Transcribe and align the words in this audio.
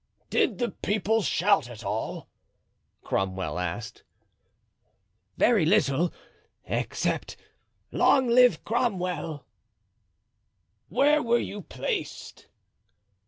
"Did 0.31 0.57
the 0.57 0.71
people 0.71 1.21
shout 1.21 1.69
at 1.69 1.85
all?" 1.85 2.27
Cromwell 3.03 3.59
asked. 3.59 4.01
"Very 5.37 5.63
little, 5.63 6.11
except 6.65 7.37
'Long 7.91 8.27
live 8.27 8.63
Cromwell!'" 8.65 9.45
"Where 10.89 11.21
were 11.21 11.37
you 11.37 11.61
placed?" 11.61 12.47